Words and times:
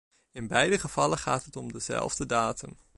In 0.31 0.47
beide 0.47 0.79
gevallen 0.79 1.17
gaat 1.17 1.43
het 1.45 1.55
om 1.55 1.71
dezelfde 1.71 2.25
datum. 2.25 2.77